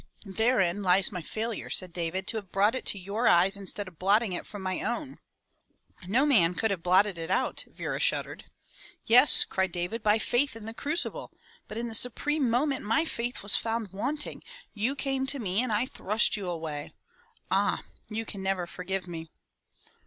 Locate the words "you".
14.73-14.95, 16.35-16.49, 18.09-18.25